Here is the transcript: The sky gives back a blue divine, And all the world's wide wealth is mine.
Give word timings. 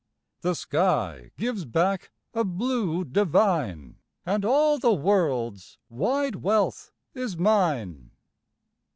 The 0.41 0.55
sky 0.55 1.29
gives 1.37 1.63
back 1.63 2.09
a 2.33 2.43
blue 2.43 3.05
divine, 3.05 3.97
And 4.25 4.43
all 4.43 4.79
the 4.79 4.91
world's 4.93 5.77
wide 5.89 6.37
wealth 6.37 6.91
is 7.13 7.37
mine. 7.37 8.09